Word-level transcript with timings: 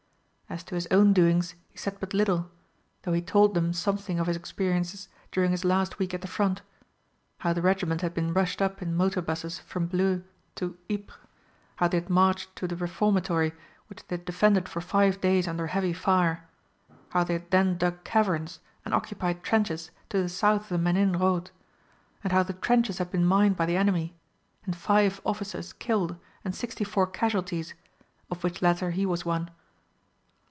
As 0.51 0.65
to 0.65 0.75
his 0.75 0.85
own 0.91 1.13
doings 1.13 1.55
he 1.69 1.77
said 1.77 1.95
but 2.01 2.13
little, 2.13 2.51
though 3.03 3.13
he 3.13 3.21
told 3.21 3.53
them 3.53 3.71
something 3.71 4.19
of 4.19 4.27
his 4.27 4.35
experiences 4.35 5.07
during 5.31 5.51
his 5.51 5.63
last 5.63 5.97
week 5.97 6.13
at 6.13 6.19
the 6.19 6.27
front 6.27 6.61
how 7.37 7.53
the 7.53 7.61
regiment 7.61 8.01
had 8.01 8.13
been 8.13 8.33
rushed 8.33 8.61
up 8.61 8.81
in 8.81 8.93
motor 8.93 9.21
buses 9.21 9.59
from 9.59 9.87
Bleu 9.87 10.25
to 10.55 10.77
Ypres; 10.91 11.15
how 11.77 11.87
they 11.87 12.01
had 12.01 12.09
marched 12.09 12.53
to 12.57 12.67
the 12.67 12.75
Reformatory 12.75 13.53
which 13.87 14.05
they 14.09 14.17
had 14.17 14.25
defended 14.25 14.67
for 14.67 14.81
five 14.81 15.21
days 15.21 15.47
under 15.47 15.67
heavy 15.67 15.93
fire; 15.93 16.49
how 17.11 17.23
they 17.23 17.35
had 17.35 17.49
then 17.51 17.77
dug 17.77 18.03
caverns 18.03 18.59
and 18.83 18.93
occupied 18.93 19.43
trenches 19.43 19.89
to 20.09 20.21
the 20.21 20.27
south 20.27 20.63
of 20.63 20.67
the 20.69 20.77
Menin 20.77 21.13
road, 21.17 21.49
and 22.25 22.33
how 22.33 22.43
the 22.43 22.51
trenches 22.51 22.97
had 22.97 23.09
been 23.09 23.23
mined 23.23 23.55
by 23.55 23.65
the 23.65 23.77
enemy, 23.77 24.15
and 24.65 24.75
five 24.75 25.21
officers 25.25 25.71
killed 25.71 26.17
and 26.43 26.53
sixty 26.53 26.83
four 26.83 27.07
casualties, 27.07 27.73
of 28.29 28.43
which 28.43 28.61
latter 28.61 28.91
he 28.91 29.05
was 29.05 29.23
one. 29.23 29.49